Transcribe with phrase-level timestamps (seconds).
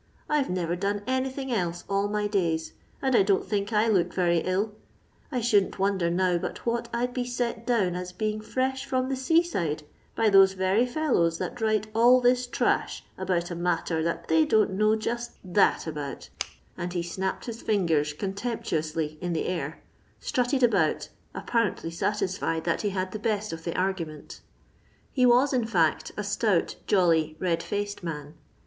[0.27, 4.11] I 've never done anything else all my days and I don't think I look
[4.11, 4.71] very ill.
[5.31, 9.09] I shouldn't wonder now but what I 'd be set down as being fresh from
[9.09, 9.83] the sea side
[10.15, 14.71] by those very fellows that write all this trash about a matter that they don't
[14.71, 16.29] know just that about;"
[16.79, 19.73] and he snapped his fingers contemptuously in the aii^ and,
[20.19, 23.19] thrusting both hands into his breeches pockets, strutted about, apparently satisfied that he had the
[23.19, 24.41] best of the argument
[25.11, 28.33] He was, in fiurt, a stout, jolly, red £Med man.